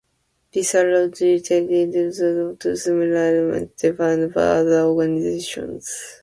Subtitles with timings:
[0.51, 5.95] This allowed relating data elements to similar elements defined by other organizations.